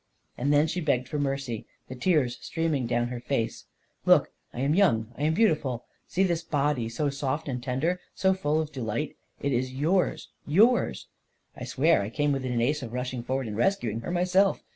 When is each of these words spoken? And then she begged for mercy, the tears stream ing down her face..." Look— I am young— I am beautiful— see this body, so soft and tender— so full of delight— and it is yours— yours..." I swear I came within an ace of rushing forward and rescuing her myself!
And 0.35 0.51
then 0.51 0.65
she 0.65 0.81
begged 0.81 1.07
for 1.07 1.19
mercy, 1.19 1.67
the 1.87 1.93
tears 1.93 2.39
stream 2.41 2.73
ing 2.73 2.87
down 2.87 3.09
her 3.09 3.19
face..." 3.19 3.65
Look— 4.07 4.31
I 4.51 4.61
am 4.61 4.73
young— 4.73 5.09
I 5.15 5.21
am 5.25 5.35
beautiful— 5.35 5.85
see 6.07 6.23
this 6.23 6.41
body, 6.41 6.89
so 6.89 7.11
soft 7.11 7.47
and 7.47 7.61
tender— 7.61 7.99
so 8.15 8.33
full 8.33 8.59
of 8.59 8.71
delight— 8.71 9.15
and 9.41 9.53
it 9.53 9.55
is 9.55 9.71
yours— 9.71 10.29
yours..." 10.57 11.05
I 11.55 11.65
swear 11.65 12.01
I 12.01 12.09
came 12.09 12.31
within 12.31 12.51
an 12.53 12.61
ace 12.61 12.81
of 12.81 12.93
rushing 12.93 13.21
forward 13.21 13.45
and 13.47 13.55
rescuing 13.55 13.99
her 13.99 14.09
myself! 14.09 14.63